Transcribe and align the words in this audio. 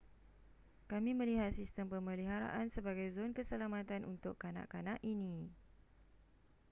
kami 0.91 1.11
melihat 1.19 1.51
sistem 1.59 1.85
pemeliharaan 1.93 2.67
sebagai 2.75 3.07
zon 3.15 3.31
keselamatan 3.37 4.01
untuk 4.13 4.33
kanak-kanak 4.43 4.97
ini 5.13 5.35